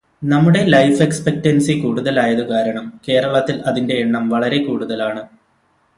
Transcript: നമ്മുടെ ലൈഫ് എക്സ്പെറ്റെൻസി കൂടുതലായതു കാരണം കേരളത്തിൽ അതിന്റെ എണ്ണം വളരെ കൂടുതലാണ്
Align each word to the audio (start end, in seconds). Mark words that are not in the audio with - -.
നമ്മുടെ 0.21 0.61
ലൈഫ് 0.65 1.03
എക്സ്പെറ്റെൻസി 1.03 1.73
കൂടുതലായതു 1.79 2.43
കാരണം 2.49 2.85
കേരളത്തിൽ 3.09 3.57
അതിന്റെ 3.61 3.95
എണ്ണം 3.95 4.25
വളരെ 4.29 4.59
കൂടുതലാണ് 4.65 5.21